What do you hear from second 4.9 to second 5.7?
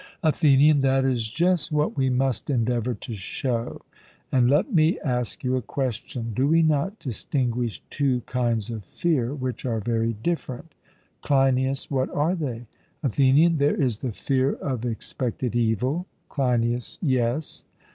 ask you a